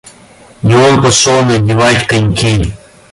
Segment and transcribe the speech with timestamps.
[0.63, 2.73] И он пошел надевать коньки.